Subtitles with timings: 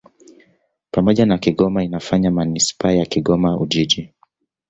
[0.91, 4.09] Pamoja na Kigoma inafanya manisipaa ya Kigoma-Ujiji.